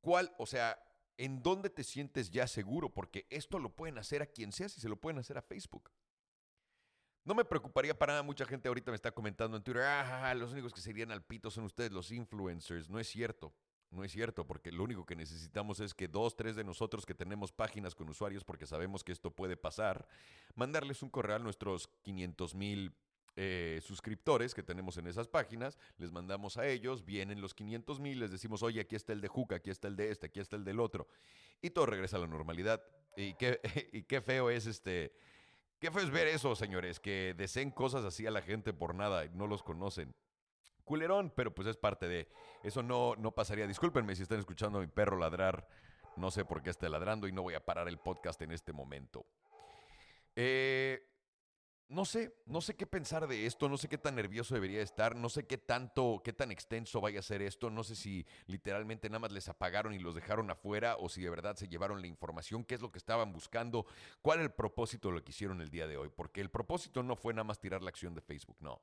cuál, 0.00 0.34
o 0.38 0.46
sea, 0.46 0.78
en 1.18 1.42
dónde 1.42 1.70
te 1.70 1.84
sientes 1.84 2.30
ya 2.30 2.46
seguro, 2.46 2.92
porque 2.92 3.26
esto 3.30 3.58
lo 3.58 3.74
pueden 3.74 3.98
hacer 3.98 4.22
a 4.22 4.26
quien 4.26 4.52
sea, 4.52 4.68
si 4.68 4.80
se 4.80 4.88
lo 4.88 4.96
pueden 4.96 5.18
hacer 5.18 5.38
a 5.38 5.42
Facebook. 5.42 5.90
No 7.24 7.34
me 7.34 7.44
preocuparía 7.44 7.98
para 7.98 8.12
nada, 8.12 8.22
mucha 8.22 8.44
gente 8.44 8.68
ahorita 8.68 8.92
me 8.92 8.94
está 8.94 9.10
comentando 9.10 9.56
en 9.56 9.62
Twitter, 9.62 9.82
ah, 9.82 10.32
los 10.34 10.52
únicos 10.52 10.72
que 10.72 10.80
serían 10.80 11.10
al 11.10 11.24
pito 11.24 11.50
son 11.50 11.64
ustedes, 11.64 11.90
los 11.90 12.12
influencers. 12.12 12.88
No 12.88 13.00
es 13.00 13.08
cierto, 13.08 13.52
no 13.90 14.04
es 14.04 14.12
cierto, 14.12 14.46
porque 14.46 14.70
lo 14.70 14.84
único 14.84 15.04
que 15.04 15.16
necesitamos 15.16 15.80
es 15.80 15.94
que 15.94 16.06
dos, 16.06 16.36
tres 16.36 16.54
de 16.54 16.62
nosotros 16.62 17.04
que 17.04 17.14
tenemos 17.14 17.50
páginas 17.50 17.94
con 17.94 18.08
usuarios, 18.08 18.44
porque 18.44 18.66
sabemos 18.66 19.02
que 19.02 19.10
esto 19.10 19.30
puede 19.30 19.56
pasar, 19.56 20.06
mandarles 20.54 21.02
un 21.02 21.10
correo 21.10 21.36
a 21.36 21.40
nuestros 21.40 21.88
500 22.02 22.54
mil 22.54 22.94
eh, 23.38 23.80
suscriptores 23.82 24.54
que 24.54 24.62
tenemos 24.62 24.96
en 24.96 25.06
esas 25.06 25.28
páginas, 25.28 25.78
les 25.98 26.10
mandamos 26.10 26.56
a 26.56 26.66
ellos, 26.66 27.04
vienen 27.04 27.42
los 27.42 27.54
500 27.54 28.00
mil, 28.00 28.18
les 28.18 28.30
decimos, 28.30 28.62
oye, 28.62 28.80
aquí 28.80 28.96
está 28.96 29.12
el 29.12 29.20
de 29.20 29.28
Juca, 29.28 29.56
aquí 29.56 29.68
está 29.68 29.88
el 29.88 29.96
de 29.96 30.10
este, 30.10 30.26
aquí 30.26 30.40
está 30.40 30.56
el 30.56 30.64
del 30.64 30.80
otro, 30.80 31.06
y 31.60 31.68
todo 31.70 31.84
regresa 31.84 32.16
a 32.16 32.20
la 32.20 32.26
normalidad. 32.26 32.82
Y 33.14 33.34
qué, 33.34 33.60
qué 34.08 34.20
feo 34.22 34.48
es 34.48 34.66
este, 34.66 35.12
qué 35.78 35.90
feo 35.90 36.02
es 36.02 36.10
ver 36.10 36.28
eso, 36.28 36.56
señores, 36.56 36.98
que 36.98 37.34
deseen 37.36 37.70
cosas 37.70 38.04
así 38.04 38.26
a 38.26 38.30
la 38.30 38.40
gente 38.40 38.72
por 38.72 38.94
nada, 38.94 39.26
no 39.34 39.46
los 39.46 39.62
conocen. 39.62 40.14
Culerón, 40.84 41.32
pero 41.34 41.54
pues 41.54 41.68
es 41.68 41.76
parte 41.76 42.08
de, 42.08 42.28
eso 42.62 42.82
no, 42.82 43.16
no 43.16 43.32
pasaría. 43.32 43.66
Discúlpenme 43.66 44.14
si 44.14 44.22
están 44.22 44.38
escuchando 44.38 44.78
a 44.78 44.80
mi 44.80 44.86
perro 44.86 45.18
ladrar, 45.18 45.68
no 46.16 46.30
sé 46.30 46.44
por 46.44 46.62
qué 46.62 46.70
está 46.70 46.88
ladrando 46.88 47.28
y 47.28 47.32
no 47.32 47.42
voy 47.42 47.54
a 47.54 47.64
parar 47.64 47.88
el 47.88 47.98
podcast 47.98 48.40
en 48.42 48.52
este 48.52 48.72
momento. 48.72 49.26
Eh, 50.36 51.15
no 51.88 52.04
sé, 52.04 52.34
no 52.46 52.60
sé 52.60 52.74
qué 52.74 52.86
pensar 52.86 53.28
de 53.28 53.46
esto, 53.46 53.68
no 53.68 53.76
sé 53.76 53.88
qué 53.88 53.98
tan 53.98 54.16
nervioso 54.16 54.54
debería 54.54 54.82
estar, 54.82 55.14
no 55.14 55.28
sé 55.28 55.46
qué 55.46 55.56
tanto, 55.56 56.20
qué 56.24 56.32
tan 56.32 56.50
extenso 56.50 57.00
vaya 57.00 57.20
a 57.20 57.22
ser 57.22 57.42
esto, 57.42 57.70
no 57.70 57.84
sé 57.84 57.94
si 57.94 58.26
literalmente 58.46 59.08
nada 59.08 59.20
más 59.20 59.32
les 59.32 59.48
apagaron 59.48 59.94
y 59.94 59.98
los 59.98 60.14
dejaron 60.14 60.50
afuera 60.50 60.96
o 60.98 61.08
si 61.08 61.22
de 61.22 61.30
verdad 61.30 61.54
se 61.56 61.68
llevaron 61.68 62.00
la 62.00 62.08
información, 62.08 62.64
qué 62.64 62.74
es 62.74 62.80
lo 62.80 62.90
que 62.90 62.98
estaban 62.98 63.32
buscando, 63.32 63.86
cuál 64.20 64.40
el 64.40 64.50
propósito 64.50 65.08
de 65.08 65.14
lo 65.14 65.24
que 65.24 65.30
hicieron 65.30 65.60
el 65.60 65.70
día 65.70 65.86
de 65.86 65.96
hoy, 65.96 66.08
porque 66.08 66.40
el 66.40 66.50
propósito 66.50 67.02
no 67.02 67.14
fue 67.14 67.34
nada 67.34 67.44
más 67.44 67.60
tirar 67.60 67.82
la 67.82 67.90
acción 67.90 68.14
de 68.14 68.20
Facebook, 68.20 68.56
no. 68.60 68.80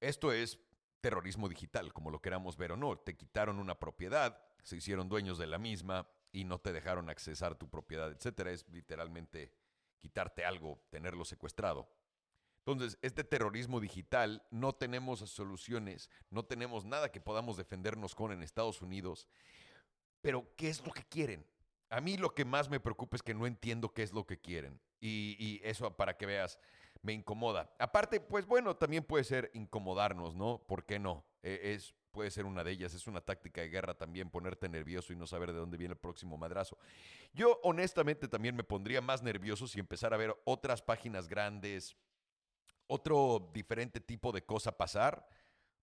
Esto 0.00 0.32
es 0.32 0.58
terrorismo 1.00 1.50
digital, 1.50 1.92
como 1.92 2.10
lo 2.10 2.22
queramos 2.22 2.56
ver 2.56 2.72
o 2.72 2.76
no. 2.76 2.96
Te 2.96 3.14
quitaron 3.14 3.58
una 3.58 3.78
propiedad, 3.78 4.38
se 4.62 4.76
hicieron 4.76 5.08
dueños 5.08 5.36
de 5.36 5.46
la 5.46 5.58
misma 5.58 6.08
y 6.32 6.44
no 6.44 6.58
te 6.58 6.72
dejaron 6.72 7.10
accesar 7.10 7.54
tu 7.54 7.68
propiedad, 7.68 8.10
etcétera. 8.10 8.50
Es 8.50 8.66
literalmente 8.70 9.52
quitarte 10.04 10.44
algo, 10.44 10.78
tenerlo 10.90 11.24
secuestrado. 11.24 11.88
Entonces, 12.58 12.98
este 13.00 13.24
terrorismo 13.24 13.80
digital 13.80 14.46
no 14.50 14.74
tenemos 14.74 15.20
soluciones, 15.20 16.10
no 16.28 16.44
tenemos 16.44 16.84
nada 16.84 17.10
que 17.10 17.22
podamos 17.22 17.56
defendernos 17.56 18.14
con 18.14 18.30
en 18.30 18.42
Estados 18.42 18.82
Unidos. 18.82 19.26
Pero, 20.20 20.54
¿qué 20.56 20.68
es 20.68 20.86
lo 20.86 20.92
que 20.92 21.04
quieren? 21.04 21.46
A 21.88 22.02
mí 22.02 22.18
lo 22.18 22.34
que 22.34 22.44
más 22.44 22.68
me 22.68 22.80
preocupa 22.80 23.16
es 23.16 23.22
que 23.22 23.32
no 23.32 23.46
entiendo 23.46 23.94
qué 23.94 24.02
es 24.02 24.12
lo 24.12 24.26
que 24.26 24.38
quieren. 24.38 24.78
Y, 25.00 25.58
eso, 25.64 25.96
para 25.96 26.18
que 26.18 26.26
veas, 26.26 26.58
me 27.00 27.14
incomoda. 27.14 27.74
Aparte, 27.78 28.20
pues 28.20 28.44
bueno, 28.44 28.76
también 28.76 29.04
puede 29.04 29.24
ser 29.24 29.50
incomodarnos, 29.54 30.34
¿no? 30.34 30.62
¿Por 30.66 30.84
qué 30.84 30.98
no? 30.98 31.24
E, 31.42 31.72
es, 31.72 31.94
puede 32.14 32.30
ser 32.30 32.46
una 32.46 32.64
de 32.64 32.70
ellas. 32.70 32.94
Es 32.94 33.06
una 33.06 33.20
táctica 33.20 33.60
de 33.60 33.68
guerra 33.68 33.92
también 33.92 34.30
ponerte 34.30 34.68
nervioso 34.70 35.12
y 35.12 35.16
no 35.16 35.26
saber 35.26 35.52
de 35.52 35.58
dónde 35.58 35.76
viene 35.76 35.92
el 35.92 35.98
próximo 35.98 36.38
madrazo. 36.38 36.78
Yo 37.34 37.60
honestamente 37.62 38.28
también 38.28 38.56
me 38.56 38.64
pondría 38.64 39.02
más 39.02 39.22
nervioso 39.22 39.68
si 39.68 39.80
empezara 39.80 40.16
a 40.16 40.18
ver 40.18 40.34
otras 40.44 40.80
páginas 40.80 41.28
grandes, 41.28 41.96
otro 42.86 43.50
diferente 43.52 44.00
tipo 44.00 44.32
de 44.32 44.44
cosa 44.44 44.72
pasar, 44.78 45.28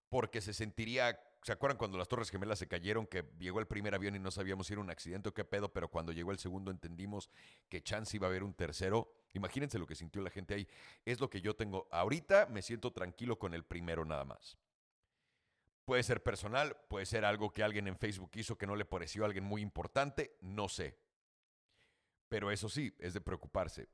porque 0.09 0.41
se 0.41 0.53
sentiría 0.53 1.19
¿Se 1.43 1.51
acuerdan 1.51 1.77
cuando 1.77 1.97
las 1.97 2.07
Torres 2.07 2.29
Gemelas 2.29 2.59
se 2.59 2.67
cayeron, 2.67 3.07
que 3.07 3.25
llegó 3.39 3.59
el 3.59 3.65
primer 3.65 3.95
avión 3.95 4.15
y 4.15 4.19
no 4.19 4.29
sabíamos 4.29 4.67
si 4.67 4.73
era 4.73 4.81
un 4.81 4.91
accidente 4.91 5.29
o 5.29 5.33
qué 5.33 5.43
pedo, 5.43 5.73
pero 5.73 5.89
cuando 5.89 6.11
llegó 6.11 6.31
el 6.31 6.37
segundo 6.37 6.69
entendimos 6.69 7.31
que 7.67 7.81
chance 7.81 8.15
iba 8.15 8.27
a 8.27 8.29
haber 8.29 8.43
un 8.43 8.53
tercero? 8.53 9.11
Imagínense 9.33 9.79
lo 9.79 9.87
que 9.87 9.95
sintió 9.95 10.21
la 10.21 10.29
gente 10.29 10.53
ahí. 10.53 10.67
Es 11.03 11.19
lo 11.19 11.31
que 11.31 11.41
yo 11.41 11.55
tengo. 11.55 11.87
Ahorita 11.91 12.45
me 12.45 12.61
siento 12.61 12.91
tranquilo 12.91 13.39
con 13.39 13.55
el 13.55 13.63
primero 13.63 14.05
nada 14.05 14.23
más. 14.23 14.55
Puede 15.91 16.03
ser 16.03 16.23
personal, 16.23 16.77
puede 16.87 17.05
ser 17.05 17.25
algo 17.25 17.51
que 17.51 17.63
alguien 17.63 17.85
en 17.85 17.97
Facebook 17.97 18.31
hizo 18.35 18.57
que 18.57 18.65
no 18.65 18.77
le 18.77 18.85
pareció 18.85 19.23
a 19.23 19.25
alguien 19.25 19.43
muy 19.43 19.61
importante, 19.61 20.37
no 20.39 20.69
sé. 20.69 20.97
Pero 22.29 22.49
eso 22.49 22.69
sí, 22.69 22.95
es 22.97 23.13
de 23.13 23.19
preocuparse. 23.19 23.89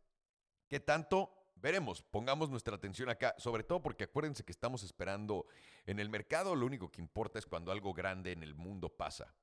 ¿Qué 0.67 0.79
tanto? 0.79 1.49
Veremos, 1.55 2.03
pongamos 2.03 2.51
nuestra 2.51 2.75
atención 2.75 3.09
acá, 3.09 3.33
sobre 3.39 3.63
todo 3.63 3.81
porque 3.81 4.03
acuérdense 4.03 4.45
que 4.45 4.51
estamos 4.51 4.83
esperando 4.83 5.47
en 5.87 5.97
el 5.99 6.07
mercado, 6.07 6.55
lo 6.55 6.67
único 6.67 6.91
que 6.91 7.01
importa 7.01 7.39
es 7.39 7.47
cuando 7.47 7.71
algo 7.71 7.95
grande 7.95 8.31
en 8.31 8.43
el 8.43 8.53
mundo 8.53 8.95
pasa. 8.95 9.33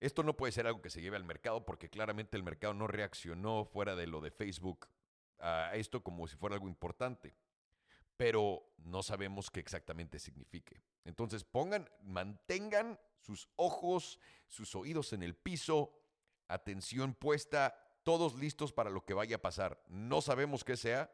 Esto 0.00 0.22
no 0.22 0.36
puede 0.36 0.52
ser 0.52 0.66
algo 0.66 0.82
que 0.82 0.90
se 0.90 1.00
lleve 1.00 1.16
al 1.16 1.24
mercado 1.24 1.64
porque 1.64 1.88
claramente 1.88 2.36
el 2.36 2.42
mercado 2.42 2.74
no 2.74 2.88
reaccionó 2.88 3.64
fuera 3.64 3.96
de 3.96 4.06
lo 4.06 4.20
de 4.20 4.30
Facebook 4.30 4.86
a 5.38 5.74
esto 5.76 6.04
como 6.04 6.28
si 6.28 6.36
fuera 6.36 6.56
algo 6.56 6.68
importante 6.68 7.34
pero 8.16 8.62
no 8.78 9.02
sabemos 9.02 9.50
qué 9.50 9.60
exactamente 9.60 10.18
signifique. 10.18 10.82
Entonces 11.04 11.44
pongan, 11.44 11.88
mantengan 12.02 12.98
sus 13.20 13.48
ojos, 13.56 14.18
sus 14.48 14.74
oídos 14.74 15.12
en 15.12 15.22
el 15.22 15.34
piso, 15.34 15.92
atención 16.48 17.14
puesta, 17.14 17.74
todos 18.02 18.34
listos 18.34 18.72
para 18.72 18.90
lo 18.90 19.04
que 19.04 19.14
vaya 19.14 19.36
a 19.36 19.42
pasar. 19.42 19.82
No 19.88 20.20
sabemos 20.20 20.62
qué 20.64 20.76
sea, 20.76 21.10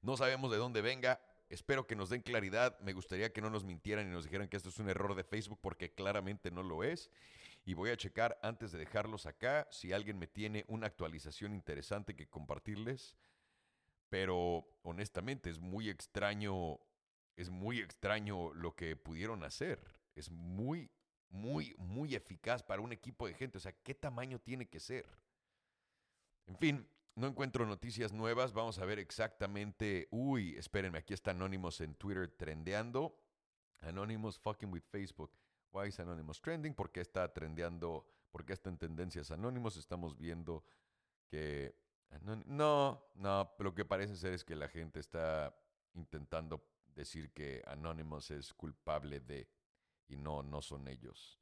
no 0.00 0.16
sabemos 0.16 0.50
de 0.50 0.58
dónde 0.58 0.82
venga. 0.82 1.20
Espero 1.50 1.86
que 1.86 1.96
nos 1.96 2.08
den 2.08 2.22
claridad. 2.22 2.78
Me 2.80 2.92
gustaría 2.92 3.32
que 3.32 3.40
no 3.40 3.50
nos 3.50 3.64
mintieran 3.64 4.06
y 4.06 4.10
nos 4.10 4.24
dijeran 4.24 4.48
que 4.48 4.56
esto 4.56 4.68
es 4.68 4.78
un 4.78 4.88
error 4.88 5.14
de 5.14 5.24
Facebook 5.24 5.58
porque 5.60 5.92
claramente 5.92 6.50
no 6.50 6.62
lo 6.62 6.84
es. 6.84 7.10
Y 7.64 7.74
voy 7.74 7.90
a 7.90 7.96
checar 7.96 8.38
antes 8.42 8.72
de 8.72 8.78
dejarlos 8.78 9.26
acá 9.26 9.66
si 9.70 9.92
alguien 9.92 10.18
me 10.18 10.26
tiene 10.26 10.64
una 10.68 10.86
actualización 10.86 11.54
interesante 11.54 12.14
que 12.14 12.28
compartirles. 12.28 13.16
Pero 14.14 14.64
honestamente 14.84 15.50
es 15.50 15.58
muy 15.58 15.90
extraño, 15.90 16.78
es 17.34 17.50
muy 17.50 17.80
extraño 17.80 18.54
lo 18.54 18.76
que 18.76 18.94
pudieron 18.94 19.42
hacer. 19.42 19.80
Es 20.14 20.30
muy, 20.30 20.88
muy, 21.30 21.74
muy 21.78 22.14
eficaz 22.14 22.62
para 22.62 22.80
un 22.80 22.92
equipo 22.92 23.26
de 23.26 23.34
gente. 23.34 23.58
O 23.58 23.60
sea, 23.60 23.72
¿qué 23.72 23.92
tamaño 23.92 24.38
tiene 24.38 24.68
que 24.68 24.78
ser? 24.78 25.04
En 26.46 26.56
fin, 26.56 26.88
no 27.16 27.26
encuentro 27.26 27.66
noticias 27.66 28.12
nuevas. 28.12 28.52
Vamos 28.52 28.78
a 28.78 28.84
ver 28.84 29.00
exactamente. 29.00 30.06
Uy, 30.12 30.54
espérenme, 30.56 30.98
aquí 30.98 31.12
está 31.12 31.32
Anonymous 31.32 31.80
en 31.80 31.96
Twitter 31.96 32.28
trendeando. 32.28 33.20
Anonymous 33.80 34.38
fucking 34.38 34.72
with 34.72 34.84
Facebook. 34.92 35.32
Why 35.72 35.88
is 35.88 35.98
Anonymous 35.98 36.40
trending? 36.40 36.72
¿Por 36.74 36.92
qué 36.92 37.00
está 37.00 37.32
trendeando? 37.32 38.06
¿Por 38.30 38.44
qué 38.44 38.52
está 38.52 38.70
en 38.70 38.78
tendencias 38.78 39.32
Anonymous? 39.32 39.76
Estamos 39.76 40.16
viendo 40.16 40.62
que 41.26 41.74
no, 42.22 43.04
no, 43.14 43.54
lo 43.58 43.74
que 43.74 43.84
parece 43.84 44.16
ser 44.16 44.32
es 44.32 44.44
que 44.44 44.56
la 44.56 44.68
gente 44.68 45.00
está 45.00 45.54
intentando 45.94 46.64
decir 46.94 47.32
que 47.32 47.62
Anonymous 47.66 48.30
es 48.30 48.52
culpable 48.54 49.20
de 49.20 49.48
y 50.08 50.16
no, 50.16 50.42
no 50.42 50.60
son 50.62 50.88
ellos. 50.88 51.40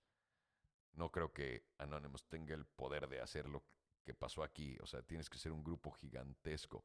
No 0.94 1.10
creo 1.10 1.32
que 1.32 1.64
Anonymous 1.78 2.28
tenga 2.28 2.54
el 2.54 2.64
poder 2.64 3.08
de 3.08 3.20
hacer 3.20 3.48
lo 3.48 3.62
que 4.04 4.14
pasó 4.14 4.42
aquí. 4.42 4.76
O 4.80 4.86
sea, 4.86 5.02
tienes 5.02 5.28
que 5.28 5.38
ser 5.38 5.52
un 5.52 5.64
grupo 5.64 5.90
gigantesco. 5.90 6.84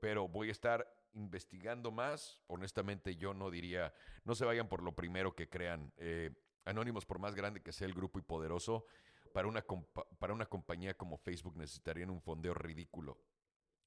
Pero 0.00 0.28
voy 0.28 0.48
a 0.48 0.52
estar 0.52 0.86
investigando 1.14 1.90
más. 1.90 2.40
Honestamente, 2.46 3.16
yo 3.16 3.34
no 3.34 3.50
diría, 3.50 3.92
no 4.24 4.34
se 4.34 4.44
vayan 4.44 4.68
por 4.68 4.82
lo 4.82 4.94
primero 4.94 5.34
que 5.34 5.48
crean. 5.48 5.92
Eh, 5.96 6.30
Anonymous, 6.64 7.06
por 7.06 7.18
más 7.18 7.34
grande 7.34 7.62
que 7.62 7.72
sea 7.72 7.86
el 7.86 7.94
grupo 7.94 8.18
y 8.18 8.22
poderoso, 8.22 8.86
para 9.38 9.46
una, 9.46 9.64
para 10.18 10.32
una 10.34 10.46
compañía 10.46 10.94
como 10.94 11.16
Facebook 11.16 11.56
necesitarían 11.56 12.10
un 12.10 12.20
fondeo 12.20 12.54
ridículo. 12.54 13.22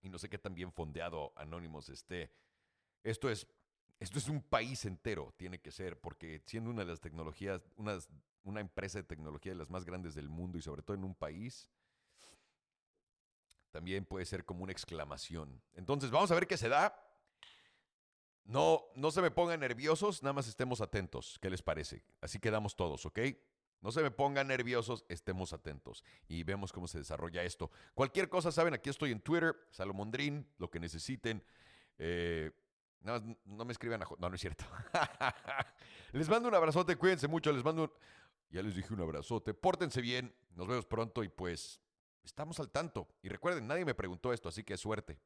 Y 0.02 0.08
no 0.08 0.18
sé 0.18 0.30
qué 0.30 0.38
tan 0.38 0.56
bien 0.56 0.72
fondeado 0.72 1.34
Anonymous 1.36 1.90
esté. 1.90 2.32
Esto 3.04 3.30
es, 3.30 3.46
esto 4.00 4.18
es 4.18 4.30
un 4.30 4.42
país 4.42 4.86
entero, 4.86 5.34
tiene 5.36 5.60
que 5.60 5.74
ser, 5.74 6.00
porque 6.00 6.42
siendo 6.46 6.70
una 6.70 6.86
de 6.86 6.92
las 6.92 7.02
tecnologías, 7.02 7.62
una, 7.76 8.00
una 8.44 8.62
empresa 8.62 9.00
de 9.00 9.04
tecnología 9.04 9.52
de 9.52 9.58
las 9.58 9.70
más 9.70 9.84
grandes 9.84 10.16
del 10.16 10.30
mundo 10.30 10.58
y 10.58 10.62
sobre 10.62 10.84
todo 10.84 10.96
en 10.96 11.04
un 11.04 11.16
país, 11.16 11.70
también 13.72 14.06
puede 14.06 14.24
ser 14.24 14.46
como 14.46 14.64
una 14.64 14.72
exclamación. 14.72 15.62
Entonces, 15.74 16.12
vamos 16.12 16.32
a 16.32 16.36
ver 16.36 16.48
qué 16.48 16.56
se 16.56 16.70
da. 16.70 16.96
No, 18.46 18.86
no 18.96 19.12
se 19.12 19.22
me 19.22 19.32
pongan 19.32 19.60
nerviosos, 19.60 20.24
nada 20.24 20.32
más 20.32 20.48
estemos 20.48 20.80
atentos. 20.80 21.38
¿Qué 21.42 21.50
les 21.50 21.62
parece? 21.62 22.06
Así 22.22 22.40
quedamos 22.40 22.74
todos, 22.74 23.06
¿ok? 23.06 23.20
No 23.82 23.92
se 23.92 24.04
me 24.04 24.12
pongan 24.12 24.48
nerviosos, 24.48 25.06
estemos 25.10 25.54
atentos 25.54 26.04
y 26.28 26.44
vemos 26.44 26.72
cómo 26.72 26.88
se 26.88 27.00
desarrolla 27.00 27.44
esto. 27.44 27.72
Cualquier 27.96 28.30
cosa, 28.30 28.52
saben, 28.52 28.76
aquí 28.76 28.92
estoy 28.92 29.12
en 29.12 29.20
Twitter, 29.20 29.56
Salomondrín, 29.72 30.48
lo 30.60 30.70
que 30.70 30.80
necesiten. 30.80 31.44
Eh, 31.98 32.52
no, 33.02 33.20
no, 33.46 33.66
me 33.66 33.72
escriban 33.72 34.04
a... 34.04 34.08
No, 34.20 34.30
no 34.30 34.36
es 34.36 34.42
cierto. 34.42 34.66
les 36.12 36.30
mando 36.30 36.48
un 36.48 36.56
abrazote, 36.56 36.96
cuídense 36.96 37.28
mucho, 37.28 37.52
les 37.52 37.64
mando 37.64 37.84
un... 37.84 37.92
Ya 38.52 38.62
les 38.62 38.76
dije 38.76 38.94
un 38.94 39.02
abrazote, 39.02 39.54
pórtense 39.54 40.02
bien, 40.02 40.36
nos 40.56 40.68
vemos 40.68 40.86
pronto 40.86 41.24
y 41.24 41.30
pues 41.30 41.82
estamos 42.24 42.60
al 42.60 42.70
tanto. 42.70 43.08
Y 43.24 43.30
recuerden, 43.30 43.66
nadie 43.66 43.86
me 43.86 43.96
preguntó 43.96 44.32
esto, 44.34 44.50
así 44.50 44.64
que 44.64 44.78
suerte. 44.78 45.18